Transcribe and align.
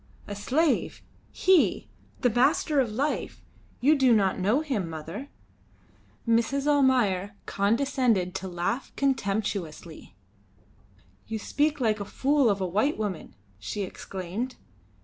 "A 0.25 0.33
slave! 0.35 1.03
He! 1.31 1.87
The 2.21 2.29
master 2.31 2.79
of 2.79 2.91
life! 2.91 3.43
You 3.81 3.95
do 3.95 4.15
not 4.15 4.39
know 4.39 4.61
him, 4.61 4.89
mother." 4.89 5.29
Mrs. 6.27 6.65
Almayer 6.65 7.35
condescended 7.45 8.33
to 8.33 8.47
laugh 8.47 8.91
contemptuously. 8.95 10.15
"You 11.27 11.37
speak 11.37 11.79
like 11.79 11.99
a 11.99 12.05
fool 12.05 12.49
of 12.49 12.59
a 12.59 12.65
white 12.65 12.97
woman," 12.97 13.35
she 13.59 13.83
exclaimed. 13.83 14.55